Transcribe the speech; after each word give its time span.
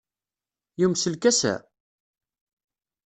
Yumes 0.79 1.03
lkas-a? 1.13 1.55